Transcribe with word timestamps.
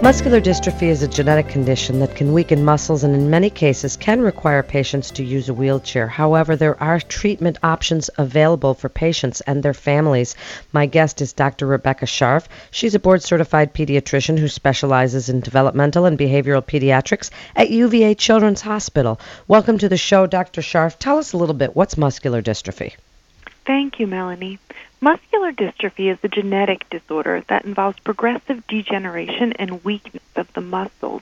Muscular 0.00 0.40
dystrophy 0.40 0.84
is 0.84 1.02
a 1.02 1.08
genetic 1.08 1.48
condition 1.48 1.98
that 1.98 2.14
can 2.14 2.32
weaken 2.32 2.64
muscles 2.64 3.02
and 3.02 3.16
in 3.16 3.28
many 3.28 3.50
cases 3.50 3.96
can 3.96 4.20
require 4.20 4.62
patients 4.62 5.10
to 5.10 5.24
use 5.24 5.48
a 5.48 5.54
wheelchair. 5.54 6.06
However, 6.06 6.54
there 6.54 6.80
are 6.80 7.00
treatment 7.00 7.58
options 7.64 8.08
available 8.16 8.74
for 8.74 8.88
patients 8.88 9.40
and 9.40 9.60
their 9.60 9.74
families. 9.74 10.36
My 10.72 10.86
guest 10.86 11.20
is 11.20 11.32
Dr. 11.32 11.66
Rebecca 11.66 12.06
Scharf. 12.06 12.46
She's 12.70 12.94
a 12.94 13.00
board 13.00 13.24
certified 13.24 13.74
pediatrician 13.74 14.38
who 14.38 14.46
specializes 14.46 15.28
in 15.28 15.40
developmental 15.40 16.04
and 16.04 16.16
behavioral 16.16 16.62
pediatrics 16.62 17.30
at 17.56 17.68
UVA 17.68 18.14
Children's 18.14 18.60
Hospital. 18.60 19.20
Welcome 19.48 19.78
to 19.78 19.88
the 19.88 19.96
show, 19.96 20.28
Dr. 20.28 20.60
Scharf. 20.60 20.96
Tell 21.00 21.18
us 21.18 21.32
a 21.32 21.36
little 21.36 21.56
bit 21.56 21.74
what's 21.74 21.98
muscular 21.98 22.40
dystrophy? 22.40 22.94
Thank 23.68 24.00
you, 24.00 24.06
Melanie. 24.06 24.58
Muscular 24.98 25.52
dystrophy 25.52 26.10
is 26.10 26.16
a 26.22 26.28
genetic 26.28 26.88
disorder 26.88 27.44
that 27.48 27.66
involves 27.66 27.98
progressive 28.00 28.66
degeneration 28.66 29.52
and 29.52 29.84
weakness 29.84 30.22
of 30.36 30.50
the 30.54 30.62
muscles. 30.62 31.20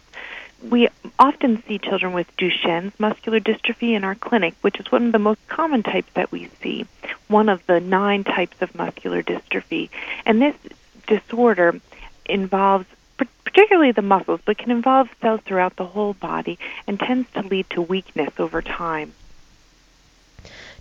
We 0.63 0.87
often 1.19 1.61
see 1.65 1.81
children 1.81 2.13
with 2.13 2.29
Duchenne's 2.37 2.93
muscular 3.01 3.41
dystrophy 3.41 3.97
in 3.97 4.05
our 4.05 4.15
clinic, 4.15 4.55
which 4.61 4.79
is 4.79 4.93
one 4.93 5.07
of 5.07 5.13
the 5.13 5.19
most 5.19 5.41
common 5.49 5.83
types 5.83 6.13
that 6.15 6.31
we 6.31 6.49
see, 6.63 6.87
one 7.27 7.49
of 7.49 7.67
the 7.67 7.81
nine 7.81 8.23
types 8.23 8.63
of 8.63 8.77
muscular 8.77 9.25
dystrophy. 9.25 9.91
And 10.25 10.41
this 10.41 10.55
disorder 11.09 11.81
involves 12.27 12.87
particularly 13.43 13.91
the 13.91 14.03
muscles, 14.03 14.41
but 14.45 14.57
can 14.57 14.71
involve 14.71 15.09
cells 15.21 15.41
throughout 15.41 15.75
the 15.75 15.87
whole 15.87 16.15
body 16.15 16.61
and 16.87 17.01
tends 17.01 17.29
to 17.33 17.43
lead 17.43 17.69
to 17.71 17.83
weakness 17.83 18.39
over 18.39 18.63
time. 18.63 19.15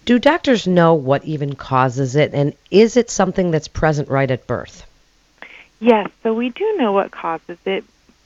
Do 0.05 0.19
doctors 0.19 0.67
know 0.67 0.93
what 0.93 1.25
even 1.25 1.55
causes 1.55 2.15
it, 2.15 2.35
and 2.35 2.53
is 2.69 2.95
it 2.95 3.09
something 3.09 3.49
that's 3.49 3.67
present 3.67 4.07
right 4.07 4.29
at 4.29 4.45
birth? 4.45 4.85
Yes, 5.79 6.11
so 6.21 6.31
we 6.31 6.49
do 6.49 6.77
know 6.77 6.91
what 6.91 7.09
causes 7.09 7.57
it. 7.65 7.83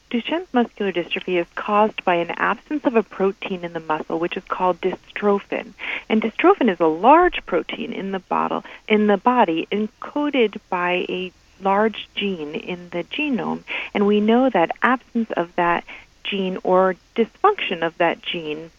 Duchenne's 0.09 0.53
muscular 0.53 0.91
dystrophy 0.91 1.39
is 1.39 1.47
caused 1.55 2.03
by 2.03 2.15
an 2.15 2.31
absence 2.31 2.83
of 2.83 2.97
a 2.97 3.03
protein 3.03 3.63
in 3.63 3.71
the 3.71 3.79
muscle, 3.79 4.19
which 4.19 4.35
is 4.35 4.43
called 4.43 4.81
dystrophin. 4.81 5.71
And 6.09 6.21
dystrophin 6.21 6.69
is 6.69 6.81
a 6.81 6.87
large 6.87 7.45
protein 7.45 7.93
in 7.93 8.11
the 8.11 8.19
bottle 8.19 8.65
in 8.87 9.07
the 9.07 9.17
body, 9.17 9.65
encoded 9.71 10.57
by 10.69 11.05
a 11.07 11.31
large 11.61 12.09
gene 12.13 12.55
in 12.55 12.89
the 12.89 13.05
genome. 13.05 13.63
And 13.93 14.05
we 14.05 14.19
know 14.19 14.49
that 14.49 14.71
absence 14.81 15.31
of 15.31 15.55
that 15.55 15.85
gene 16.25 16.57
or 16.63 16.97
dysfunction 17.15 17.83
of 17.83 17.97
that 17.99 18.21
gene 18.21 18.71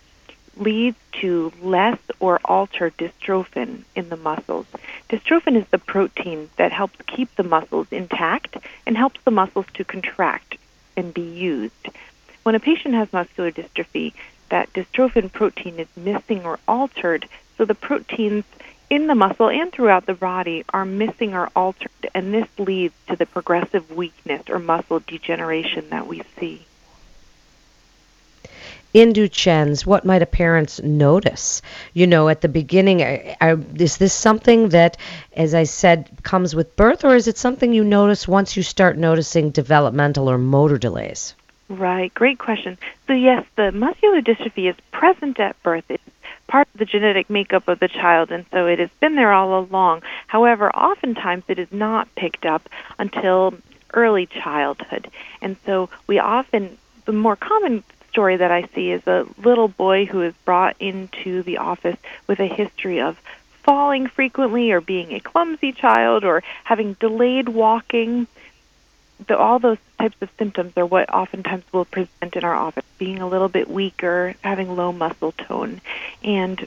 leads 0.57 0.97
to 1.13 1.53
less 1.63 1.99
or 2.19 2.41
altered 2.45 2.97
dystrophin 2.97 3.85
in 3.95 4.09
the 4.09 4.17
muscles. 4.17 4.67
Dystrophin 5.09 5.57
is 5.57 5.67
the 5.69 5.79
protein 5.79 6.51
that 6.57 6.73
helps 6.73 6.99
keep 7.07 7.35
the 7.37 7.43
muscles 7.43 7.89
intact 7.91 8.57
and 8.87 8.97
helps 8.97 9.21
the 9.25 9.31
muscles 9.31 9.67
to 9.75 9.85
contract 9.85 10.57
and 10.97 11.15
be 11.15 11.23
used. 11.23 11.89
When 12.43 12.55
a 12.55 12.61
patient 12.61 12.95
has 12.95 13.13
muscular 13.13 13.51
dystrophy, 13.51 14.13
that 14.49 14.73
dystrophin 14.73 15.33
protein 15.33 15.79
is 15.79 15.89
missing 15.97 16.45
or 16.45 16.59
altered, 16.67 17.29
so 17.57 17.65
the 17.65 17.75
proteins 17.75 18.45
in 18.89 19.07
the 19.07 19.15
muscle 19.15 19.49
and 19.49 19.73
throughout 19.73 20.07
the 20.07 20.15
body 20.15 20.65
are 20.71 20.85
missing 20.85 21.35
or 21.35 21.49
altered, 21.55 21.91
and 22.13 22.35
this 22.35 22.49
leads 22.59 22.95
to 23.09 23.15
the 23.15 23.27
progressive 23.27 23.91
weakness 23.93 24.43
or 24.49 24.59
muscle 24.59 25.01
degeneration 25.01 25.91
that 25.91 26.09
we 26.09 26.23
see 26.39 26.67
in 28.93 29.13
Duchenne's, 29.13 29.87
what 29.87 30.05
might 30.05 30.23
a 30.23 30.27
parent 30.27 30.83
notice? 30.83 31.63
You 31.95 32.07
know, 32.07 32.29
at 32.29 32.41
the 32.41 32.49
beginning, 32.49 33.03
I, 33.03 33.37
I, 33.41 33.57
is 33.77 33.99
this 33.99 34.13
something 34.13 34.71
that, 34.71 34.97
as 35.33 35.55
I 35.55 35.65
said, 35.65 36.11
comes 36.23 36.55
with 36.55 36.77
birth, 36.77 37.05
or 37.05 37.15
is 37.15 37.29
it 37.29 37.39
something 37.39 37.73
you 37.73 37.85
notice 37.85 38.27
once 38.27 38.57
you 38.57 38.63
start 38.63 38.99
noticing 38.99 39.51
developmental 39.51 40.29
or 40.31 40.39
motor 40.39 40.79
delays? 40.79 41.35
Right, 41.69 42.13
great 42.15 42.39
question. 42.39 42.79
So, 43.07 43.13
yes, 43.13 43.47
the 43.57 43.71
muscular 43.71 44.21
dystrophy 44.23 44.69
is 44.69 44.77
present 44.91 45.39
at 45.39 45.63
birth. 45.63 45.85
It's 45.89 46.03
part 46.49 46.67
of 46.75 46.79
the 46.81 46.85
genetic 46.85 47.31
makeup 47.31 47.69
of 47.69 47.79
the 47.79 47.87
child, 47.87 48.33
and 48.33 48.45
so 48.51 48.67
it 48.67 48.81
has 48.81 48.91
been 48.99 49.15
there 49.15 49.33
all 49.33 49.61
along. 49.61 50.03
However, 50.27 50.69
oftentimes 50.71 51.45
it 51.47 51.61
is 51.61 51.71
not 51.71 52.13
picked 52.17 52.45
up 52.45 52.69
until 52.99 53.55
early 53.95 54.27
childhood. 54.27 55.11
And 55.41 55.57
so 55.65 55.91
we 56.09 56.19
often, 56.19 56.77
the 57.05 57.13
more 57.13 57.37
common 57.37 57.85
story 58.11 58.37
that 58.37 58.51
I 58.51 58.69
see 58.75 58.91
is 58.91 59.07
a 59.07 59.27
little 59.39 59.69
boy 59.69 60.05
who 60.05 60.23
is 60.23 60.35
brought 60.45 60.77
into 60.81 61.43
the 61.43 61.59
office 61.59 61.97
with 62.27 62.41
a 62.41 62.47
history 62.47 63.01
of 63.01 63.19
falling 63.63 64.07
frequently 64.07 64.73
or 64.73 64.81
being 64.81 65.13
a 65.13 65.21
clumsy 65.21 65.73
child 65.73 66.25
or 66.25 66.43
having 66.65 66.95
delayed 66.95 67.49
walking. 67.49 68.27
The, 69.27 69.37
all 69.37 69.59
those 69.59 69.79
types 69.99 70.17
of 70.21 70.31
symptoms 70.39 70.73
are 70.77 70.87
what 70.87 71.13
oftentimes 71.13 71.65
will 71.73 71.85
present 71.85 72.35
in 72.35 72.45
our 72.45 72.55
office 72.55 72.85
being 72.99 73.21
a 73.21 73.29
little 73.29 73.49
bit 73.49 73.69
weaker, 73.69 74.35
having 74.43 74.75
low 74.77 74.93
muscle 74.93 75.33
tone. 75.33 75.81
And 76.23 76.67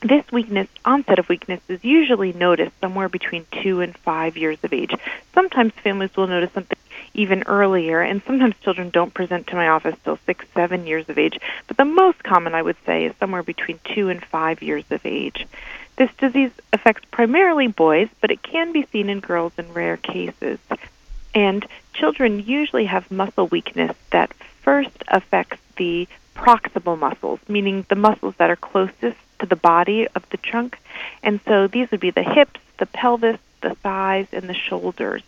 this 0.00 0.30
weakness, 0.30 0.68
onset 0.84 1.18
of 1.18 1.28
weakness, 1.28 1.60
is 1.68 1.82
usually 1.84 2.32
noticed 2.32 2.78
somewhere 2.80 3.08
between 3.08 3.46
two 3.62 3.80
and 3.80 3.96
five 3.96 4.36
years 4.36 4.58
of 4.62 4.72
age. 4.72 4.92
Sometimes 5.34 5.72
families 5.72 6.16
will 6.16 6.26
notice 6.26 6.52
something 6.52 6.78
even 7.14 7.42
earlier, 7.44 8.00
and 8.00 8.22
sometimes 8.26 8.54
children 8.62 8.90
don't 8.90 9.14
present 9.14 9.46
to 9.48 9.56
my 9.56 9.68
office 9.68 9.96
till 10.04 10.18
six, 10.26 10.44
seven 10.54 10.86
years 10.86 11.08
of 11.08 11.18
age. 11.18 11.38
But 11.66 11.76
the 11.76 11.84
most 11.84 12.22
common, 12.22 12.54
I 12.54 12.62
would 12.62 12.76
say, 12.84 13.06
is 13.06 13.16
somewhere 13.16 13.42
between 13.42 13.80
two 13.84 14.08
and 14.08 14.24
five 14.24 14.62
years 14.62 14.84
of 14.90 15.04
age. 15.04 15.46
This 15.96 16.10
disease 16.16 16.52
affects 16.72 17.04
primarily 17.10 17.66
boys, 17.66 18.08
but 18.20 18.30
it 18.30 18.42
can 18.42 18.72
be 18.72 18.86
seen 18.86 19.08
in 19.08 19.20
girls 19.20 19.52
in 19.58 19.72
rare 19.72 19.96
cases. 19.96 20.58
And 21.34 21.66
children 21.92 22.40
usually 22.40 22.84
have 22.86 23.10
muscle 23.10 23.48
weakness 23.48 23.96
that 24.10 24.32
first 24.62 25.02
affects 25.08 25.58
the 25.76 26.06
proximal 26.36 26.98
muscles, 26.98 27.40
meaning 27.48 27.84
the 27.88 27.96
muscles 27.96 28.34
that 28.38 28.50
are 28.50 28.56
closest 28.56 29.16
to 29.40 29.46
the 29.46 29.56
body 29.56 30.06
of 30.14 30.28
the 30.30 30.36
trunk. 30.36 30.78
And 31.22 31.40
so 31.46 31.66
these 31.66 31.90
would 31.90 32.00
be 32.00 32.10
the 32.10 32.22
hips, 32.22 32.60
the 32.78 32.86
pelvis, 32.86 33.38
the 33.60 33.74
thighs, 33.74 34.28
and 34.32 34.48
the 34.48 34.54
shoulders. 34.54 35.22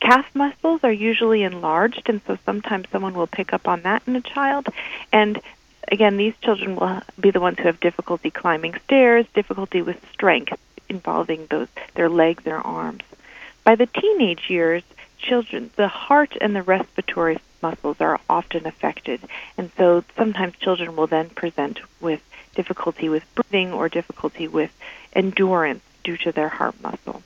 Calf 0.00 0.26
muscles 0.34 0.82
are 0.82 0.92
usually 0.92 1.42
enlarged, 1.42 2.08
and 2.08 2.20
so 2.26 2.38
sometimes 2.44 2.88
someone 2.90 3.14
will 3.14 3.26
pick 3.26 3.52
up 3.52 3.68
on 3.68 3.82
that 3.82 4.02
in 4.06 4.16
a 4.16 4.20
child. 4.20 4.68
And 5.12 5.40
again, 5.88 6.16
these 6.16 6.34
children 6.42 6.76
will 6.76 7.02
be 7.18 7.30
the 7.30 7.40
ones 7.40 7.58
who 7.58 7.64
have 7.64 7.80
difficulty 7.80 8.30
climbing 8.30 8.74
stairs, 8.84 9.26
difficulty 9.34 9.82
with 9.82 10.04
strength 10.12 10.58
involving 10.88 11.46
those 11.46 11.68
their 11.94 12.08
legs 12.08 12.46
or 12.46 12.56
arms. 12.56 13.04
By 13.62 13.76
the 13.76 13.86
teenage 13.86 14.48
years, 14.48 14.82
children, 15.18 15.70
the 15.76 15.88
heart 15.88 16.36
and 16.40 16.56
the 16.56 16.62
respiratory 16.62 17.38
muscles 17.62 18.00
are 18.00 18.18
often 18.28 18.66
affected, 18.66 19.20
and 19.56 19.70
so 19.76 20.02
sometimes 20.16 20.56
children 20.56 20.96
will 20.96 21.06
then 21.06 21.28
present 21.30 21.80
with 22.00 22.22
difficulty 22.54 23.08
with 23.08 23.24
breathing 23.34 23.72
or 23.72 23.88
difficulty 23.88 24.48
with 24.48 24.74
endurance 25.12 25.82
due 26.02 26.16
to 26.16 26.32
their 26.32 26.48
heart 26.48 26.74
muscle. 26.82 27.22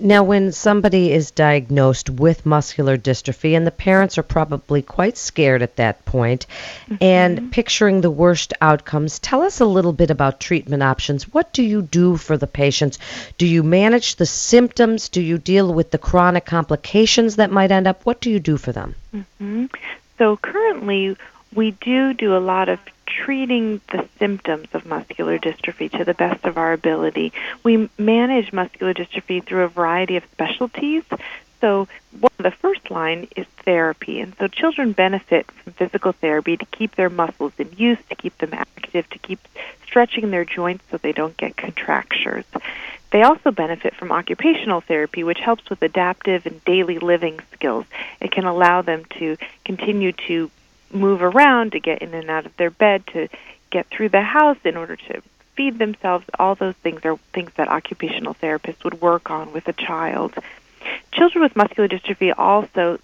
Now, 0.00 0.24
when 0.24 0.52
somebody 0.52 1.12
is 1.12 1.30
diagnosed 1.30 2.08
with 2.08 2.46
muscular 2.46 2.96
dystrophy, 2.96 3.56
and 3.56 3.66
the 3.66 3.70
parents 3.70 4.16
are 4.18 4.22
probably 4.22 4.82
quite 4.82 5.18
scared 5.18 5.62
at 5.62 5.76
that 5.76 6.04
point, 6.04 6.46
mm-hmm. 6.86 6.96
and 7.00 7.52
picturing 7.52 8.00
the 8.00 8.10
worst 8.10 8.52
outcomes, 8.60 9.18
tell 9.18 9.42
us 9.42 9.60
a 9.60 9.64
little 9.66 9.92
bit 9.92 10.10
about 10.10 10.40
treatment 10.40 10.82
options. 10.82 11.32
What 11.32 11.52
do 11.52 11.62
you 11.62 11.82
do 11.82 12.16
for 12.16 12.36
the 12.36 12.46
patients? 12.46 12.98
Do 13.38 13.46
you 13.46 13.62
manage 13.62 14.16
the 14.16 14.26
symptoms? 14.26 15.08
Do 15.08 15.20
you 15.20 15.38
deal 15.38 15.72
with 15.72 15.90
the 15.90 15.98
chronic 15.98 16.46
complications 16.46 17.36
that 17.36 17.50
might 17.50 17.70
end 17.70 17.86
up? 17.86 18.04
What 18.06 18.20
do 18.20 18.30
you 18.30 18.40
do 18.40 18.56
for 18.56 18.72
them? 18.72 18.94
Mm-hmm. 19.14 19.66
So, 20.18 20.36
currently, 20.36 21.16
we 21.54 21.72
do 21.72 22.14
do 22.14 22.36
a 22.36 22.38
lot 22.38 22.68
of 22.68 22.78
treating 23.10 23.80
the 23.88 24.08
symptoms 24.18 24.68
of 24.72 24.86
muscular 24.86 25.38
dystrophy 25.38 25.90
to 25.90 26.04
the 26.04 26.14
best 26.14 26.44
of 26.44 26.56
our 26.56 26.72
ability. 26.72 27.32
We 27.62 27.88
manage 27.98 28.52
muscular 28.52 28.94
dystrophy 28.94 29.44
through 29.44 29.64
a 29.64 29.68
variety 29.68 30.16
of 30.16 30.24
specialties. 30.32 31.02
So, 31.60 31.88
one 32.18 32.32
of 32.38 32.44
the 32.44 32.50
first 32.50 32.90
line 32.90 33.28
is 33.36 33.46
therapy. 33.64 34.20
And 34.20 34.34
so, 34.36 34.48
children 34.48 34.92
benefit 34.92 35.50
from 35.50 35.74
physical 35.74 36.12
therapy 36.12 36.56
to 36.56 36.64
keep 36.66 36.94
their 36.96 37.10
muscles 37.10 37.52
in 37.58 37.70
use, 37.76 37.98
to 38.08 38.14
keep 38.14 38.38
them 38.38 38.54
active, 38.54 39.08
to 39.10 39.18
keep 39.18 39.40
stretching 39.84 40.30
their 40.30 40.44
joints 40.44 40.84
so 40.90 40.96
they 40.96 41.12
don't 41.12 41.36
get 41.36 41.56
contractures. 41.56 42.44
They 43.10 43.22
also 43.22 43.50
benefit 43.50 43.94
from 43.96 44.12
occupational 44.12 44.80
therapy, 44.80 45.24
which 45.24 45.38
helps 45.38 45.68
with 45.68 45.82
adaptive 45.82 46.46
and 46.46 46.64
daily 46.64 46.98
living 46.98 47.40
skills. 47.52 47.84
It 48.20 48.30
can 48.30 48.44
allow 48.44 48.82
them 48.82 49.04
to 49.18 49.36
continue 49.64 50.12
to 50.28 50.50
move 50.92 51.22
around, 51.22 51.72
to 51.72 51.80
get 51.80 52.02
in 52.02 52.14
and 52.14 52.30
out 52.30 52.46
of 52.46 52.56
their 52.56 52.70
bed, 52.70 53.06
to 53.08 53.28
get 53.70 53.86
through 53.88 54.08
the 54.08 54.22
house 54.22 54.58
in 54.64 54.76
order 54.76 54.96
to 54.96 55.22
feed 55.54 55.78
themselves. 55.78 56.24
All 56.38 56.54
those 56.54 56.74
things 56.76 57.04
are 57.04 57.16
things 57.32 57.52
that 57.54 57.68
occupational 57.68 58.34
therapists 58.34 58.84
would 58.84 59.00
work 59.00 59.30
on 59.30 59.52
with 59.52 59.68
a 59.68 59.72
child. 59.72 60.34
Children 61.12 61.42
with 61.42 61.56
muscular 61.56 61.88
dystrophy 61.88 62.32
also 62.36 62.98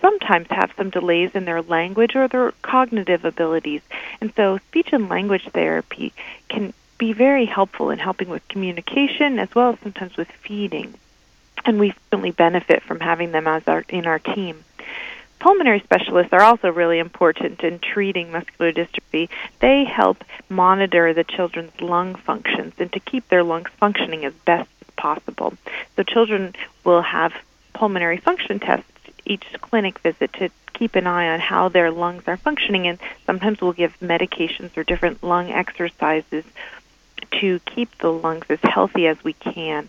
sometimes 0.00 0.46
have 0.50 0.72
some 0.76 0.90
delays 0.90 1.30
in 1.34 1.44
their 1.44 1.62
language 1.62 2.14
or 2.14 2.28
their 2.28 2.52
cognitive 2.62 3.24
abilities. 3.24 3.82
And 4.20 4.32
so 4.34 4.58
speech 4.58 4.92
and 4.92 5.08
language 5.08 5.48
therapy 5.48 6.12
can 6.48 6.72
be 6.98 7.12
very 7.12 7.46
helpful 7.46 7.90
in 7.90 7.98
helping 7.98 8.28
with 8.28 8.46
communication 8.48 9.38
as 9.38 9.54
well 9.54 9.72
as 9.72 9.78
sometimes 9.80 10.16
with 10.16 10.30
feeding. 10.30 10.94
And 11.64 11.78
we 11.78 11.94
certainly 12.10 12.30
benefit 12.30 12.82
from 12.82 13.00
having 13.00 13.32
them 13.32 13.46
as 13.46 13.66
our 13.66 13.84
in 13.88 14.06
our 14.06 14.18
team. 14.18 14.64
Pulmonary 15.40 15.80
specialists 15.80 16.34
are 16.34 16.42
also 16.42 16.70
really 16.70 16.98
important 16.98 17.60
in 17.64 17.78
treating 17.78 18.30
muscular 18.30 18.72
dystrophy. 18.72 19.30
They 19.60 19.84
help 19.84 20.22
monitor 20.50 21.14
the 21.14 21.24
children's 21.24 21.80
lung 21.80 22.14
functions 22.14 22.74
and 22.78 22.92
to 22.92 23.00
keep 23.00 23.26
their 23.28 23.42
lungs 23.42 23.70
functioning 23.78 24.26
as 24.26 24.34
best 24.44 24.68
as 24.82 24.94
possible. 24.96 25.54
So 25.96 26.02
children 26.02 26.54
will 26.84 27.00
have 27.00 27.32
pulmonary 27.72 28.18
function 28.18 28.60
tests 28.60 28.86
each 29.24 29.46
clinic 29.62 29.98
visit 30.00 30.30
to 30.34 30.50
keep 30.74 30.94
an 30.94 31.06
eye 31.06 31.28
on 31.28 31.40
how 31.40 31.68
their 31.68 31.90
lungs 31.90 32.24
are 32.26 32.36
functioning 32.36 32.86
and 32.86 32.98
sometimes 33.24 33.60
we'll 33.60 33.72
give 33.72 33.98
medications 34.00 34.76
or 34.76 34.84
different 34.84 35.22
lung 35.22 35.50
exercises 35.50 36.44
to 37.40 37.58
keep 37.60 37.96
the 37.98 38.12
lungs 38.12 38.46
as 38.50 38.60
healthy 38.62 39.06
as 39.06 39.22
we 39.24 39.32
can. 39.32 39.88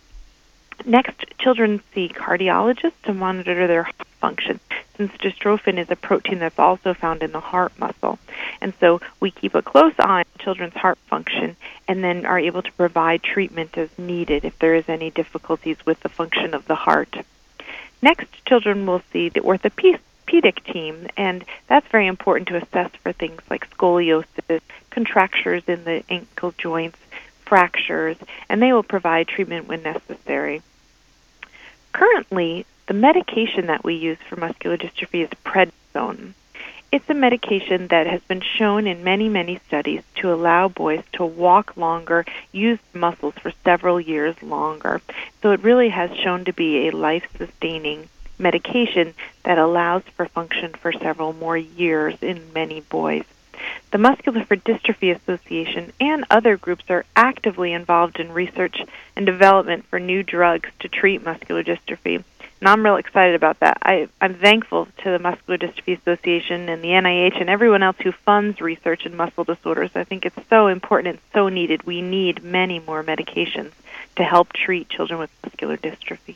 Next, 0.85 1.25
children 1.39 1.81
see 1.93 2.09
cardiologists 2.09 3.01
to 3.03 3.13
monitor 3.13 3.67
their 3.67 3.83
heart 3.83 4.07
function, 4.19 4.59
since 5.01 5.11
dystrophin 5.17 5.79
is 5.79 5.89
a 5.89 5.95
protein 5.95 6.37
that's 6.37 6.59
also 6.59 6.93
found 6.93 7.23
in 7.23 7.31
the 7.31 7.39
heart 7.39 7.71
muscle. 7.79 8.19
And 8.59 8.71
so 8.79 9.01
we 9.19 9.31
keep 9.31 9.55
a 9.55 9.61
close 9.63 9.93
eye 9.97 10.19
on 10.19 10.25
children's 10.37 10.75
heart 10.75 10.99
function 11.07 11.55
and 11.87 12.03
then 12.03 12.23
are 12.25 12.37
able 12.37 12.61
to 12.61 12.71
provide 12.73 13.23
treatment 13.23 13.77
as 13.79 13.89
needed 13.97 14.45
if 14.45 14.59
there 14.59 14.75
is 14.75 14.87
any 14.87 15.09
difficulties 15.09 15.77
with 15.87 16.01
the 16.01 16.09
function 16.09 16.53
of 16.53 16.67
the 16.67 16.75
heart. 16.75 17.15
Next, 18.03 18.27
children 18.45 18.85
will 18.85 19.01
see 19.11 19.29
the 19.29 19.41
orthopedic 19.41 20.63
team, 20.65 21.07
and 21.17 21.43
that's 21.67 21.87
very 21.87 22.05
important 22.05 22.47
to 22.49 22.57
assess 22.57 22.91
for 23.01 23.11
things 23.11 23.41
like 23.49 23.69
scoliosis, 23.71 24.61
contractures 24.91 25.63
in 25.67 25.83
the 25.83 26.03
ankle 26.09 26.53
joints, 26.57 26.99
fractures, 27.45 28.17
and 28.49 28.61
they 28.61 28.71
will 28.71 28.83
provide 28.83 29.27
treatment 29.27 29.67
when 29.67 29.81
necessary. 29.81 30.61
Currently, 31.91 32.65
the 32.91 32.97
medication 32.97 33.67
that 33.67 33.85
we 33.85 33.95
use 33.95 34.17
for 34.27 34.35
muscular 34.35 34.75
dystrophy 34.75 35.23
is 35.23 35.29
prednisone. 35.45 36.33
It's 36.91 37.09
a 37.09 37.13
medication 37.13 37.87
that 37.87 38.05
has 38.05 38.19
been 38.23 38.41
shown 38.41 38.85
in 38.85 39.01
many, 39.01 39.29
many 39.29 39.61
studies 39.65 40.03
to 40.15 40.33
allow 40.33 40.67
boys 40.67 41.01
to 41.13 41.23
walk 41.23 41.77
longer, 41.77 42.25
use 42.51 42.79
muscles 42.93 43.35
for 43.35 43.53
several 43.63 44.01
years 44.01 44.43
longer. 44.43 44.99
So 45.41 45.51
it 45.51 45.63
really 45.63 45.87
has 45.87 46.13
shown 46.17 46.43
to 46.43 46.51
be 46.51 46.89
a 46.89 46.91
life 46.91 47.25
sustaining 47.37 48.09
medication 48.37 49.13
that 49.45 49.57
allows 49.57 50.03
for 50.17 50.25
function 50.25 50.73
for 50.73 50.91
several 50.91 51.31
more 51.31 51.55
years 51.55 52.21
in 52.21 52.51
many 52.51 52.81
boys. 52.81 53.23
The 53.91 53.97
Muscular 53.97 54.43
Dystrophy 54.45 55.15
Association 55.15 55.91
and 55.99 56.25
other 56.29 56.57
groups 56.57 56.85
are 56.89 57.05
actively 57.15 57.73
involved 57.73 58.19
in 58.19 58.31
research 58.31 58.81
and 59.15 59.25
development 59.25 59.85
for 59.85 59.99
new 59.99 60.23
drugs 60.23 60.69
to 60.79 60.87
treat 60.87 61.23
muscular 61.23 61.63
dystrophy. 61.63 62.23
And 62.61 62.69
I'm 62.69 62.85
real 62.85 62.97
excited 62.97 63.33
about 63.35 63.59
that. 63.61 63.79
I, 63.81 64.07
I'm 64.21 64.35
thankful 64.35 64.87
to 65.03 65.09
the 65.09 65.19
Muscular 65.19 65.57
Dystrophy 65.57 65.99
Association 65.99 66.69
and 66.69 66.83
the 66.83 66.89
NIH 66.89 67.41
and 67.41 67.49
everyone 67.49 67.81
else 67.81 67.97
who 68.03 68.11
funds 68.11 68.61
research 68.61 69.05
in 69.05 69.15
muscle 69.15 69.43
disorders. 69.43 69.91
I 69.95 70.03
think 70.03 70.25
it's 70.25 70.47
so 70.47 70.67
important 70.67 71.15
and 71.15 71.19
so 71.33 71.49
needed. 71.49 71.83
We 71.83 72.03
need 72.03 72.43
many 72.43 72.79
more 72.79 73.03
medications 73.03 73.71
to 74.17 74.23
help 74.23 74.53
treat 74.53 74.89
children 74.89 75.19
with 75.19 75.31
muscular 75.43 75.75
dystrophy. 75.75 76.35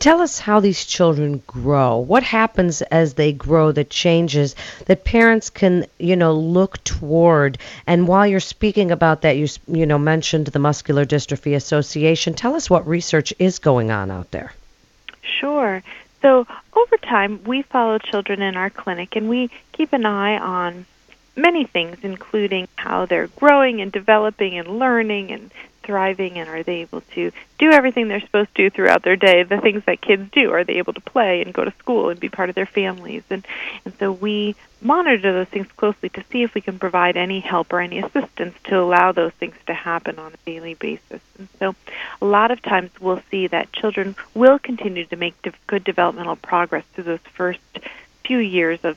Tell 0.00 0.22
us 0.22 0.38
how 0.38 0.60
these 0.60 0.86
children 0.86 1.42
grow. 1.46 1.98
What 1.98 2.22
happens 2.22 2.80
as 2.80 3.14
they 3.14 3.34
grow 3.34 3.70
that 3.72 3.90
changes 3.90 4.56
that 4.86 5.04
parents 5.04 5.50
can, 5.50 5.84
you 5.98 6.16
know, 6.16 6.32
look 6.32 6.82
toward. 6.84 7.58
And 7.86 8.08
while 8.08 8.26
you're 8.26 8.40
speaking 8.40 8.90
about 8.90 9.20
that, 9.22 9.36
you 9.36 9.46
you 9.68 9.84
know 9.84 9.98
mentioned 9.98 10.46
the 10.46 10.58
Muscular 10.58 11.04
Dystrophy 11.04 11.54
Association. 11.54 12.32
Tell 12.32 12.54
us 12.54 12.70
what 12.70 12.88
research 12.88 13.34
is 13.38 13.58
going 13.58 13.90
on 13.90 14.10
out 14.10 14.30
there. 14.30 14.54
Sure. 15.22 15.82
So 16.22 16.46
over 16.72 16.96
time, 16.96 17.44
we 17.44 17.60
follow 17.60 17.98
children 17.98 18.40
in 18.40 18.56
our 18.56 18.70
clinic, 18.70 19.16
and 19.16 19.28
we 19.28 19.50
keep 19.72 19.92
an 19.92 20.06
eye 20.06 20.38
on 20.38 20.86
many 21.36 21.64
things, 21.66 21.98
including 22.02 22.68
how 22.76 23.04
they're 23.04 23.28
growing 23.28 23.82
and 23.82 23.92
developing 23.92 24.58
and 24.58 24.78
learning 24.78 25.30
and 25.30 25.50
thriving 25.90 26.38
and 26.38 26.48
are 26.48 26.62
they 26.62 26.82
able 26.82 27.00
to 27.00 27.32
do 27.58 27.72
everything 27.72 28.06
they're 28.06 28.20
supposed 28.20 28.54
to 28.54 28.62
do 28.62 28.70
throughout 28.70 29.02
their 29.02 29.16
day? 29.16 29.42
The 29.42 29.60
things 29.60 29.82
that 29.86 30.00
kids 30.00 30.30
do 30.30 30.52
are 30.52 30.62
they 30.62 30.74
able 30.74 30.92
to 30.92 31.00
play 31.00 31.42
and 31.42 31.52
go 31.52 31.64
to 31.64 31.72
school 31.80 32.10
and 32.10 32.20
be 32.20 32.28
part 32.28 32.48
of 32.48 32.54
their 32.54 32.64
families? 32.64 33.24
And 33.28 33.44
and 33.84 33.92
so 33.98 34.12
we 34.12 34.54
monitor 34.80 35.32
those 35.32 35.48
things 35.48 35.66
closely 35.76 36.08
to 36.10 36.22
see 36.30 36.44
if 36.44 36.54
we 36.54 36.60
can 36.60 36.78
provide 36.78 37.16
any 37.16 37.40
help 37.40 37.72
or 37.72 37.80
any 37.80 37.98
assistance 37.98 38.54
to 38.64 38.78
allow 38.78 39.10
those 39.10 39.32
things 39.32 39.56
to 39.66 39.74
happen 39.74 40.20
on 40.20 40.32
a 40.32 40.36
daily 40.46 40.74
basis. 40.74 41.20
And 41.36 41.48
so 41.58 41.74
a 42.22 42.24
lot 42.24 42.52
of 42.52 42.62
times 42.62 42.92
we'll 43.00 43.22
see 43.32 43.48
that 43.48 43.72
children 43.72 44.14
will 44.32 44.60
continue 44.60 45.06
to 45.06 45.16
make 45.16 45.42
de- 45.42 45.52
good 45.66 45.82
developmental 45.82 46.36
progress 46.36 46.84
through 46.94 47.04
those 47.04 47.26
first 47.34 47.58
few 48.24 48.38
years 48.38 48.78
of 48.84 48.96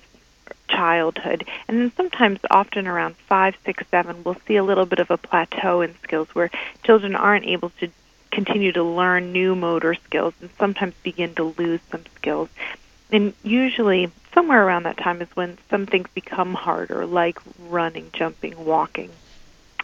childhood. 0.68 1.46
And 1.68 1.80
then 1.80 1.92
sometimes, 1.96 2.40
often 2.50 2.88
around 2.88 3.16
five, 3.16 3.56
six, 3.66 3.84
seven, 3.90 4.24
we'll 4.24 4.38
see 4.48 4.56
a 4.56 4.64
little 4.64 4.86
bit 4.86 5.00
of 5.00 5.12
a 5.12 5.18
plateau 5.18 5.82
in 5.82 5.96
skills 6.04 6.30
where 6.34 6.50
children 6.84 7.16
aren't 7.16 7.46
able 7.46 7.70
to 7.80 7.90
continue 8.32 8.72
to 8.72 8.84
learn 8.84 9.32
new 9.32 9.56
motor 9.56 9.94
skills 9.94 10.34
and 10.42 10.50
sometimes 10.58 10.96
begin 11.04 11.36
to 11.36 11.54
lose 11.58 11.80
some 11.92 12.04
skills. 12.16 12.50
And 13.12 13.34
usually, 13.44 14.12
somewhere 14.34 14.66
around 14.66 14.84
that 14.84 14.98
time 14.98 15.22
is 15.22 15.30
when 15.36 15.58
some 15.70 15.86
things 15.86 16.10
become 16.16 16.56
harder, 16.56 17.06
like 17.06 17.38
running, 17.70 18.10
jumping, 18.12 18.66
walking. 18.66 19.12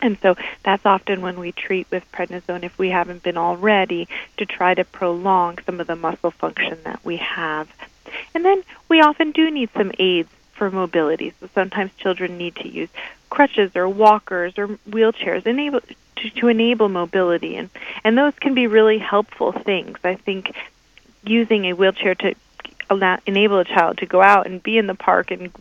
And 0.01 0.17
so 0.21 0.35
that's 0.63 0.85
often 0.85 1.21
when 1.21 1.39
we 1.39 1.51
treat 1.51 1.85
with 1.91 2.09
prednisone 2.11 2.63
if 2.63 2.77
we 2.79 2.89
haven't 2.89 3.21
been 3.21 3.37
already 3.37 4.07
to 4.37 4.45
try 4.45 4.73
to 4.73 4.85
prolong 4.85 5.59
some 5.65 5.79
of 5.79 5.87
the 5.87 5.95
muscle 5.95 6.31
function 6.31 6.79
that 6.85 7.03
we 7.03 7.17
have. 7.17 7.69
And 8.33 8.43
then 8.43 8.63
we 8.87 9.01
often 9.01 9.31
do 9.31 9.51
need 9.51 9.69
some 9.75 9.91
aids 9.99 10.29
for 10.59 10.69
mobility. 10.69 11.33
So 11.39 11.49
sometimes 11.55 11.91
children 11.97 12.37
need 12.37 12.55
to 12.57 12.67
use 12.67 12.89
crutches 13.31 13.75
or 13.75 13.87
walkers 13.89 14.53
or 14.57 14.67
wheelchairs 14.89 15.47
enable 15.47 15.79
to, 16.17 16.29
to 16.29 16.47
enable 16.49 16.89
mobility 16.89 17.55
and 17.55 17.69
and 18.03 18.17
those 18.17 18.33
can 18.35 18.53
be 18.53 18.67
really 18.67 18.97
helpful 18.97 19.51
things. 19.51 19.97
I 20.03 20.15
think 20.15 20.55
using 21.23 21.65
a 21.65 21.73
wheelchair 21.73 22.15
to 22.15 22.35
allow, 22.89 23.17
enable 23.25 23.59
a 23.59 23.65
child 23.65 23.99
to 23.99 24.05
go 24.05 24.21
out 24.21 24.45
and 24.45 24.61
be 24.61 24.77
in 24.77 24.87
the 24.87 24.95
park 24.95 25.31
and 25.31 25.51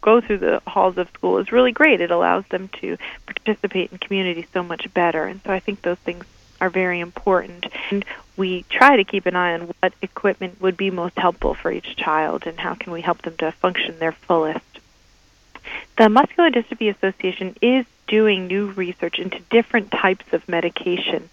go 0.00 0.20
through 0.20 0.38
the 0.38 0.62
halls 0.66 0.96
of 0.98 1.08
school 1.08 1.38
is 1.38 1.50
really 1.50 1.72
great. 1.72 2.00
It 2.00 2.12
allows 2.12 2.46
them 2.46 2.68
to 2.80 2.96
participate 3.26 3.90
in 3.90 3.98
community 3.98 4.46
so 4.52 4.62
much 4.62 4.92
better. 4.94 5.24
And 5.24 5.40
so 5.42 5.52
I 5.52 5.58
think 5.58 5.82
those 5.82 5.98
things 5.98 6.24
are 6.60 6.70
very 6.70 7.00
important. 7.00 7.66
And 7.90 8.04
we 8.36 8.64
try 8.64 8.96
to 8.96 9.04
keep 9.04 9.26
an 9.26 9.36
eye 9.36 9.54
on 9.54 9.72
what 9.80 9.94
equipment 10.02 10.60
would 10.60 10.76
be 10.76 10.90
most 10.90 11.18
helpful 11.18 11.54
for 11.54 11.70
each 11.70 11.96
child 11.96 12.46
and 12.46 12.58
how 12.60 12.74
can 12.74 12.92
we 12.92 13.00
help 13.00 13.22
them 13.22 13.36
to 13.38 13.52
function 13.52 13.98
their 13.98 14.12
fullest. 14.12 14.60
The 15.98 16.08
Muscular 16.08 16.50
Dystrophy 16.50 16.94
Association 16.94 17.56
is 17.60 17.86
doing 18.06 18.46
new 18.46 18.70
research 18.70 19.18
into 19.18 19.40
different 19.50 19.90
types 19.90 20.32
of 20.32 20.48
medication 20.48 21.28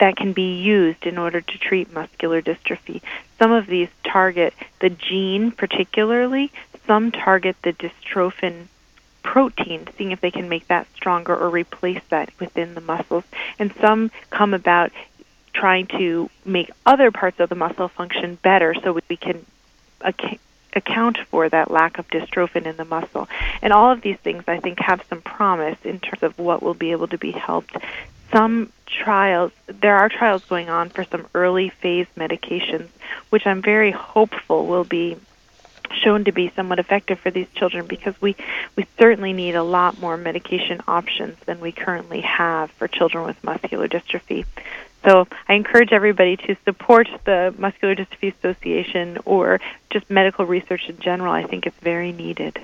that 0.00 0.16
can 0.16 0.32
be 0.32 0.60
used 0.60 1.06
in 1.06 1.18
order 1.18 1.40
to 1.40 1.58
treat 1.58 1.92
muscular 1.92 2.42
dystrophy. 2.42 3.02
Some 3.38 3.52
of 3.52 3.66
these 3.66 3.88
target 4.02 4.54
the 4.80 4.90
gene 4.90 5.50
particularly, 5.50 6.52
some 6.86 7.12
target 7.12 7.56
the 7.62 7.72
dystrophin 7.72 8.68
protein, 9.22 9.88
seeing 9.96 10.12
if 10.12 10.20
they 10.20 10.30
can 10.30 10.48
make 10.48 10.68
that 10.68 10.86
stronger 10.94 11.34
or 11.34 11.48
replace 11.48 12.02
that 12.10 12.30
within 12.38 12.74
the 12.74 12.80
muscles. 12.80 13.24
And 13.58 13.72
some 13.80 14.10
come 14.30 14.54
about 14.54 14.92
trying 15.54 15.86
to 15.86 16.28
make 16.44 16.70
other 16.84 17.10
parts 17.10 17.40
of 17.40 17.48
the 17.48 17.54
muscle 17.54 17.88
function 17.88 18.36
better 18.42 18.74
so 18.74 19.00
we 19.08 19.16
can 19.16 19.46
ac- 20.04 20.40
account 20.74 21.18
for 21.30 21.48
that 21.48 21.70
lack 21.70 21.98
of 21.98 22.08
dystrophin 22.08 22.66
in 22.66 22.76
the 22.76 22.84
muscle. 22.84 23.28
And 23.62 23.72
all 23.72 23.92
of 23.92 24.02
these 24.02 24.18
things, 24.18 24.44
I 24.46 24.60
think, 24.60 24.80
have 24.80 25.02
some 25.08 25.22
promise 25.22 25.78
in 25.84 26.00
terms 26.00 26.22
of 26.22 26.38
what 26.38 26.62
will 26.62 26.74
be 26.74 26.90
able 26.90 27.08
to 27.08 27.18
be 27.18 27.30
helped. 27.30 27.76
Some 28.32 28.72
trials, 28.86 29.52
there 29.66 29.96
are 29.96 30.08
trials 30.08 30.44
going 30.44 30.68
on 30.68 30.90
for 30.90 31.04
some 31.04 31.26
early 31.34 31.70
phase 31.70 32.08
medications, 32.16 32.88
which 33.30 33.46
I'm 33.46 33.62
very 33.62 33.92
hopeful 33.92 34.66
will 34.66 34.84
be 34.84 35.16
shown 35.92 36.24
to 36.24 36.32
be 36.32 36.50
somewhat 36.56 36.78
effective 36.78 37.20
for 37.20 37.30
these 37.30 37.46
children 37.54 37.86
because 37.86 38.20
we, 38.20 38.34
we 38.74 38.86
certainly 38.98 39.32
need 39.32 39.54
a 39.54 39.62
lot 39.62 40.00
more 40.00 40.16
medication 40.16 40.80
options 40.88 41.38
than 41.46 41.60
we 41.60 41.70
currently 41.70 42.22
have 42.22 42.70
for 42.72 42.88
children 42.88 43.24
with 43.24 43.42
muscular 43.44 43.86
dystrophy. 43.86 44.44
So 45.04 45.28
I 45.48 45.54
encourage 45.54 45.92
everybody 45.92 46.36
to 46.38 46.56
support 46.64 47.08
the 47.24 47.54
Muscular 47.58 47.94
Dystrophy 47.94 48.34
Association 48.34 49.18
or 49.26 49.60
just 49.90 50.08
medical 50.08 50.46
research 50.46 50.88
in 50.88 50.98
general. 50.98 51.32
I 51.32 51.44
think 51.44 51.66
it's 51.66 51.78
very 51.80 52.12
needed. 52.12 52.58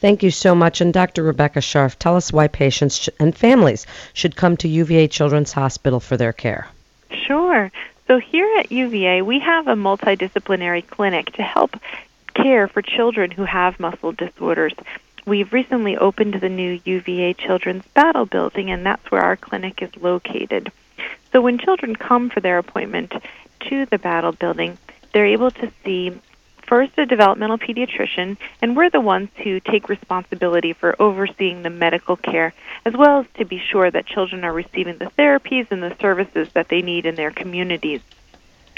Thank 0.00 0.22
you 0.22 0.30
so 0.30 0.54
much. 0.54 0.80
And 0.80 0.92
Dr. 0.92 1.22
Rebecca 1.22 1.60
Scharf, 1.60 1.96
tell 1.98 2.16
us 2.16 2.32
why 2.32 2.48
patients 2.48 3.08
and 3.18 3.36
families 3.36 3.86
should 4.14 4.36
come 4.36 4.56
to 4.58 4.68
UVA 4.68 5.08
Children's 5.08 5.52
Hospital 5.52 6.00
for 6.00 6.16
their 6.16 6.32
care. 6.32 6.68
Sure. 7.10 7.70
So 8.06 8.18
here 8.18 8.48
at 8.58 8.72
UVA, 8.72 9.22
we 9.22 9.40
have 9.40 9.68
a 9.68 9.74
multidisciplinary 9.74 10.86
clinic 10.86 11.32
to 11.34 11.42
help 11.42 11.76
care 12.34 12.66
for 12.66 12.82
children 12.82 13.30
who 13.30 13.44
have 13.44 13.78
muscle 13.78 14.12
disorders. 14.12 14.72
We've 15.26 15.52
recently 15.52 15.96
opened 15.96 16.34
the 16.34 16.48
new 16.48 16.80
UVA 16.84 17.34
Children's 17.34 17.84
Battle 17.94 18.26
Building, 18.26 18.70
and 18.70 18.84
that's 18.84 19.10
where 19.10 19.22
our 19.22 19.36
clinic 19.36 19.82
is 19.82 19.94
located. 19.96 20.72
So 21.32 21.40
when 21.40 21.58
children 21.58 21.94
come 21.96 22.30
for 22.30 22.40
their 22.40 22.58
appointment 22.58 23.12
to 23.68 23.86
the 23.86 23.98
Battle 23.98 24.32
Building, 24.32 24.78
they're 25.12 25.26
able 25.26 25.50
to 25.50 25.72
see 25.84 26.20
first 26.66 26.96
a 26.98 27.06
developmental 27.06 27.58
pediatrician, 27.58 28.36
and 28.62 28.76
we're 28.76 28.90
the 28.90 29.00
ones 29.00 29.28
who 29.42 29.58
take 29.58 29.88
responsibility 29.88 30.72
for 30.72 30.94
overseeing 31.02 31.62
the 31.62 31.70
medical 31.70 32.16
care, 32.16 32.52
as 32.84 32.94
well 32.96 33.20
as 33.20 33.26
to 33.38 33.44
be 33.44 33.58
sure 33.58 33.90
that 33.90 34.06
children 34.06 34.44
are 34.44 34.52
receiving 34.52 34.96
the 34.98 35.10
therapies 35.18 35.70
and 35.70 35.82
the 35.82 35.96
services 36.00 36.48
that 36.52 36.68
they 36.68 36.80
need 36.80 37.06
in 37.06 37.16
their 37.16 37.32
communities. 37.32 38.00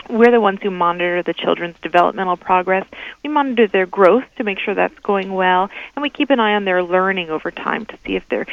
We're 0.08 0.30
the 0.30 0.40
ones 0.40 0.60
who 0.62 0.70
monitor 0.70 1.22
the 1.22 1.34
children's 1.34 1.76
developmental 1.80 2.36
progress. 2.36 2.86
We 3.22 3.30
monitor 3.30 3.68
their 3.68 3.86
growth 3.86 4.24
to 4.36 4.44
make 4.44 4.58
sure 4.58 4.74
that's 4.74 4.98
going 5.00 5.32
well, 5.32 5.70
and 5.94 6.02
we 6.02 6.10
keep 6.10 6.30
an 6.30 6.40
eye 6.40 6.54
on 6.54 6.64
their 6.64 6.82
learning 6.82 7.30
over 7.30 7.50
time 7.50 7.86
to 7.86 7.98
see 8.04 8.16
if 8.16 8.28
they're 8.28 8.46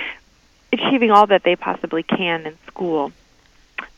achieving 0.72 1.12
all 1.12 1.28
that 1.28 1.44
they 1.44 1.56
possibly 1.56 2.04
can 2.04 2.46
in 2.46 2.58
school. 2.68 3.12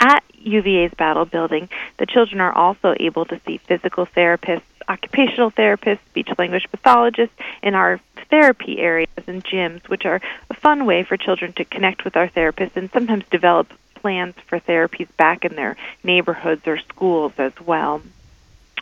At 0.01 0.23
UVA's 0.39 0.95
Battle 0.95 1.25
Building, 1.25 1.69
the 1.97 2.07
children 2.07 2.41
are 2.41 2.51
also 2.51 2.95
able 2.99 3.23
to 3.25 3.39
see 3.45 3.59
physical 3.59 4.07
therapists, 4.07 4.63
occupational 4.87 5.51
therapists, 5.51 5.99
speech 6.09 6.29
language 6.39 6.65
pathologists, 6.71 7.35
in 7.61 7.75
our 7.75 7.99
therapy 8.31 8.79
areas 8.79 9.09
and 9.27 9.43
gyms, 9.43 9.87
which 9.89 10.05
are 10.05 10.19
a 10.49 10.55
fun 10.55 10.87
way 10.87 11.03
for 11.03 11.17
children 11.17 11.53
to 11.53 11.65
connect 11.65 12.03
with 12.03 12.17
our 12.17 12.27
therapists 12.27 12.75
and 12.75 12.89
sometimes 12.91 13.25
develop 13.29 13.71
plans 13.93 14.33
for 14.47 14.59
therapies 14.59 15.07
back 15.17 15.45
in 15.45 15.55
their 15.55 15.77
neighborhoods 16.03 16.67
or 16.67 16.79
schools 16.79 17.33
as 17.37 17.53
well. 17.63 18.01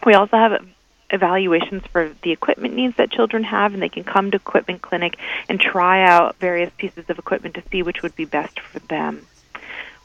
We 0.05 0.13
also 0.13 0.37
have 0.37 0.65
evaluations 1.09 1.83
for 1.87 2.15
the 2.21 2.31
equipment 2.31 2.75
needs 2.75 2.95
that 2.95 3.11
children 3.11 3.43
have, 3.43 3.73
and 3.73 3.83
they 3.83 3.89
can 3.89 4.05
come 4.05 4.31
to 4.31 4.37
Equipment 4.37 4.81
Clinic 4.81 5.17
and 5.49 5.59
try 5.59 6.01
out 6.03 6.37
various 6.37 6.71
pieces 6.77 7.09
of 7.09 7.19
equipment 7.19 7.55
to 7.55 7.63
see 7.69 7.83
which 7.83 8.03
would 8.03 8.15
be 8.15 8.23
best 8.23 8.61
for 8.61 8.79
them. 8.79 9.25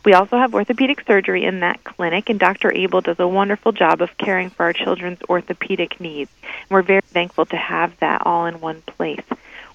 We 0.04 0.12
also 0.12 0.36
have 0.36 0.54
orthopedic 0.54 1.02
surgery 1.06 1.44
in 1.44 1.60
that 1.60 1.82
clinic, 1.82 2.28
and 2.28 2.38
Dr. 2.38 2.70
Abel 2.70 3.00
does 3.00 3.18
a 3.18 3.26
wonderful 3.26 3.72
job 3.72 4.02
of 4.02 4.18
caring 4.18 4.50
for 4.50 4.64
our 4.64 4.74
children's 4.74 5.22
orthopedic 5.30 5.98
needs. 5.98 6.30
And 6.42 6.70
We're 6.70 6.82
very 6.82 7.00
thankful 7.00 7.46
to 7.46 7.56
have 7.56 7.98
that 8.00 8.22
all 8.26 8.44
in 8.44 8.60
one 8.60 8.82
place. 8.82 9.24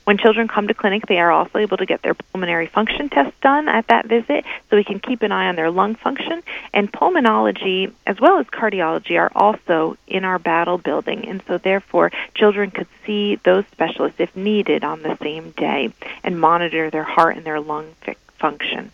When 0.04 0.20
children 0.20 0.48
come 0.48 0.68
to 0.68 0.74
clinic, 0.76 1.08
they 1.08 1.20
are 1.20 1.32
also 1.32 1.58
able 1.58 1.78
to 1.78 1.86
get 1.86 2.04
their 2.04 2.14
pulmonary 2.14 2.68
function 2.68 3.10
test 3.10 3.40
done 3.42 3.68
at 3.68 3.88
that 3.88 4.06
visit, 4.06 4.46
so 4.70 4.76
we 4.76 4.84
can 4.84 5.00
keep 5.00 5.24
an 5.24 5.32
eye 5.32 5.48
on 5.48 5.56
their 5.56 5.72
lung 5.72 5.96
function. 5.96 6.44
And 6.74 6.92
pulmonology, 6.92 7.92
as 8.06 8.20
well 8.20 8.38
as 8.38 8.46
cardiology, 8.48 9.20
are 9.20 9.32
also 9.36 9.98
in 10.08 10.26
our 10.26 10.38
battle 10.38 10.78
building, 10.78 11.28
and 11.28 11.42
so 11.48 11.58
therefore, 11.58 12.12
children 12.36 12.70
could 12.70 12.88
see 13.04 13.38
those 13.38 13.66
specialists 13.72 14.20
if 14.20 14.36
needed 14.36 14.84
on 14.84 15.02
the 15.02 15.18
same 15.18 15.52
day 15.52 15.92
and 16.24 16.40
monitor 16.40 16.92
their 16.92 17.04
heart 17.04 17.38
and 17.38 17.46
their 17.46 17.60
lung 17.60 17.96
function. 18.38 18.92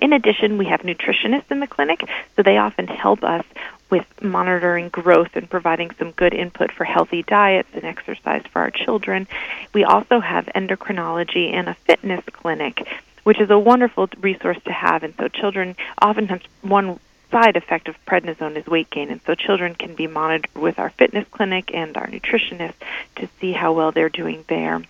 In 0.00 0.14
addition, 0.14 0.56
we 0.56 0.66
have 0.66 0.80
nutritionists 0.80 1.50
in 1.50 1.60
the 1.60 1.66
clinic, 1.66 2.08
so 2.34 2.42
they 2.42 2.56
often 2.56 2.86
help 2.86 3.22
us 3.22 3.44
with 3.90 4.06
monitoring 4.22 4.88
growth 4.88 5.30
and 5.34 5.50
providing 5.50 5.90
some 5.98 6.12
good 6.12 6.32
input 6.32 6.72
for 6.72 6.84
healthy 6.84 7.22
diets 7.22 7.68
and 7.74 7.84
exercise 7.84 8.42
for 8.50 8.60
our 8.60 8.70
children. 8.70 9.28
We 9.74 9.84
also 9.84 10.20
have 10.20 10.46
endocrinology 10.54 11.52
and 11.52 11.68
a 11.68 11.74
fitness 11.74 12.24
clinic, 12.32 12.86
which 13.24 13.40
is 13.40 13.50
a 13.50 13.58
wonderful 13.58 14.08
resource 14.20 14.58
to 14.64 14.72
have. 14.72 15.02
And 15.02 15.14
so 15.18 15.28
children 15.28 15.76
oftentimes 16.00 16.44
one 16.62 16.98
side 17.30 17.56
effect 17.56 17.88
of 17.88 18.02
prednisone 18.06 18.56
is 18.56 18.66
weight 18.66 18.90
gain, 18.90 19.10
and 19.10 19.20
so 19.26 19.34
children 19.34 19.74
can 19.74 19.94
be 19.94 20.06
monitored 20.06 20.48
with 20.54 20.78
our 20.78 20.90
fitness 20.90 21.26
clinic 21.30 21.74
and 21.74 21.96
our 21.96 22.06
nutritionist 22.06 22.74
to 23.16 23.28
see 23.40 23.52
how 23.52 23.72
well 23.72 23.92
they're 23.92 24.08
doing 24.08 24.44
there. 24.48 24.82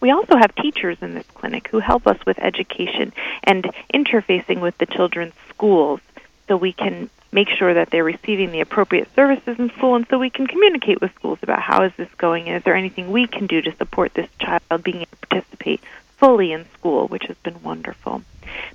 We 0.00 0.10
also 0.10 0.36
have 0.36 0.54
teachers 0.54 0.98
in 1.00 1.14
this 1.14 1.26
clinic 1.34 1.68
who 1.68 1.80
help 1.80 2.06
us 2.06 2.18
with 2.26 2.38
education 2.38 3.12
and 3.44 3.64
interfacing 3.92 4.60
with 4.60 4.76
the 4.78 4.86
children's 4.86 5.34
schools 5.48 6.00
so 6.48 6.56
we 6.56 6.72
can 6.72 7.10
make 7.32 7.48
sure 7.48 7.74
that 7.74 7.90
they're 7.90 8.04
receiving 8.04 8.52
the 8.52 8.60
appropriate 8.60 9.08
services 9.14 9.58
in 9.58 9.70
school 9.70 9.96
and 9.96 10.06
so 10.08 10.18
we 10.18 10.30
can 10.30 10.46
communicate 10.46 11.00
with 11.00 11.14
schools 11.14 11.38
about 11.42 11.60
how 11.60 11.82
is 11.82 11.92
this 11.96 12.08
going 12.18 12.48
and 12.48 12.56
is 12.56 12.62
there 12.62 12.76
anything 12.76 13.10
we 13.10 13.26
can 13.26 13.46
do 13.46 13.60
to 13.60 13.74
support 13.76 14.14
this 14.14 14.28
child 14.38 14.62
being 14.82 14.98
able 14.98 15.08
to 15.20 15.26
participate 15.28 15.80
fully 16.16 16.52
in 16.52 16.66
school, 16.72 17.08
which 17.08 17.24
has 17.24 17.36
been 17.38 17.62
wonderful. 17.62 18.22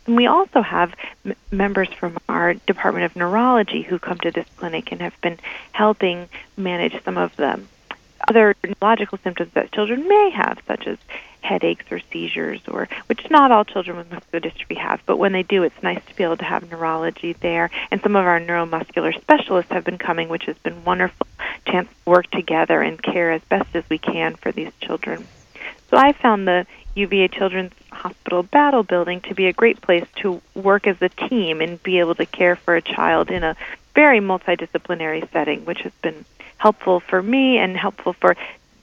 And 0.05 0.15
we 0.15 0.27
also 0.27 0.61
have 0.61 0.93
m- 1.25 1.33
members 1.49 1.89
from 1.89 2.17
our 2.29 2.53
Department 2.53 3.05
of 3.05 3.15
Neurology 3.15 3.81
who 3.81 3.99
come 3.99 4.19
to 4.19 4.31
this 4.31 4.45
clinic 4.57 4.91
and 4.91 5.01
have 5.01 5.19
been 5.21 5.39
helping 5.71 6.29
manage 6.55 7.03
some 7.03 7.17
of 7.17 7.35
the 7.35 7.59
other 8.27 8.55
neurological 8.63 9.17
symptoms 9.23 9.51
that 9.53 9.71
children 9.71 10.07
may 10.07 10.29
have, 10.31 10.59
such 10.67 10.87
as 10.87 10.97
headaches 11.41 11.85
or 11.91 11.99
seizures, 12.11 12.61
or 12.67 12.87
which 13.07 13.29
not 13.29 13.51
all 13.51 13.65
children 13.65 13.97
with 13.97 14.11
muscular 14.11 14.39
dystrophy 14.39 14.77
have, 14.77 15.01
but 15.05 15.17
when 15.17 15.31
they 15.31 15.43
do, 15.43 15.63
it's 15.63 15.81
nice 15.81 16.03
to 16.05 16.15
be 16.15 16.23
able 16.23 16.37
to 16.37 16.45
have 16.45 16.69
neurology 16.69 17.33
there. 17.33 17.69
And 17.89 18.01
some 18.01 18.15
of 18.15 18.25
our 18.25 18.39
neuromuscular 18.39 19.19
specialists 19.19 19.71
have 19.71 19.83
been 19.83 19.97
coming, 19.97 20.29
which 20.29 20.45
has 20.45 20.57
been 20.59 20.83
wonderful. 20.83 21.27
Chance 21.67 21.89
to 21.89 22.09
work 22.09 22.29
together 22.31 22.81
and 22.81 23.01
care 23.01 23.31
as 23.31 23.41
best 23.43 23.75
as 23.75 23.83
we 23.89 23.97
can 23.97 24.35
for 24.35 24.51
these 24.51 24.71
children. 24.81 25.27
So 25.89 25.97
I 25.97 26.13
found 26.13 26.47
the 26.47 26.65
UVA 26.95 27.27
Children's 27.27 27.73
Hospital 27.91 28.43
Battle 28.43 28.83
Building 28.83 29.21
to 29.21 29.35
be 29.35 29.47
a 29.47 29.53
great 29.53 29.81
place 29.81 30.05
to 30.17 30.41
work 30.55 30.87
as 30.87 31.01
a 31.01 31.09
team 31.09 31.61
and 31.61 31.81
be 31.81 31.99
able 31.99 32.15
to 32.15 32.25
care 32.25 32.55
for 32.55 32.75
a 32.75 32.81
child 32.81 33.29
in 33.29 33.43
a 33.43 33.55
very 33.93 34.19
multidisciplinary 34.19 35.29
setting, 35.31 35.65
which 35.65 35.81
has 35.81 35.91
been 36.01 36.25
helpful 36.61 36.99
for 36.99 37.21
me 37.21 37.57
and 37.57 37.75
helpful 37.75 38.13
for, 38.13 38.35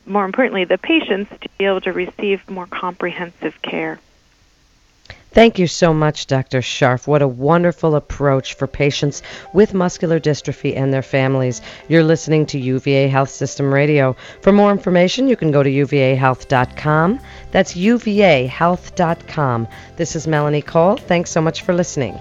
more 0.04 0.24
importantly, 0.24 0.64
the 0.64 0.78
patients 0.78 1.30
to 1.40 1.48
be 1.58 1.64
able 1.64 1.80
to 1.82 1.92
receive 1.92 2.48
more 2.50 2.66
comprehensive 2.66 3.62
care. 3.62 4.00
Thank 5.30 5.58
you 5.60 5.68
so 5.68 5.94
much, 5.94 6.26
Dr. 6.26 6.60
Scharf. 6.60 7.06
What 7.06 7.22
a 7.22 7.28
wonderful 7.28 7.94
approach 7.94 8.54
for 8.54 8.66
patients 8.66 9.22
with 9.52 9.74
muscular 9.74 10.18
dystrophy 10.18 10.76
and 10.76 10.92
their 10.92 11.02
families. 11.02 11.60
You're 11.88 12.02
listening 12.02 12.46
to 12.46 12.58
UVA 12.58 13.06
Health 13.06 13.30
System 13.30 13.72
Radio. 13.72 14.16
For 14.40 14.52
more 14.52 14.72
information, 14.72 15.28
you 15.28 15.36
can 15.36 15.52
go 15.52 15.62
to 15.62 15.70
uvahealth.com. 15.70 17.20
That's 17.52 17.74
uvahealth.com. 17.74 19.68
This 19.96 20.16
is 20.16 20.26
Melanie 20.26 20.62
Cole. 20.62 20.96
Thanks 20.96 21.30
so 21.30 21.40
much 21.40 21.62
for 21.62 21.74
listening. 21.74 22.18